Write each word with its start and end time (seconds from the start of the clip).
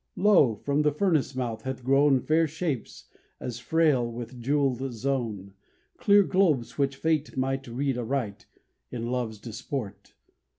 Lo! 0.15 0.55
from 0.55 0.81
the 0.81 0.91
furnace 0.91 1.35
mouth 1.35 1.61
hath 1.61 1.83
grown 1.83 2.19
Fair 2.19 2.47
shapes, 2.47 3.05
as 3.39 3.59
frail, 3.59 4.11
with 4.11 4.41
jewelled 4.41 4.91
zone 4.93 5.53
Clear 5.97 6.23
globes 6.23 6.75
which 6.75 6.95
fate 6.95 7.37
might 7.37 7.67
read 7.67 7.99
aright 7.99 8.47
In 8.89 9.05
love's 9.11 9.37
disport. 9.37 10.15